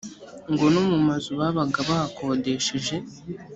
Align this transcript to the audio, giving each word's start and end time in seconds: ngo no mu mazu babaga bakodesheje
ngo 0.51 0.65
no 0.73 0.81
mu 0.89 0.97
mazu 1.07 1.31
babaga 1.39 1.79
bakodesheje 1.89 2.95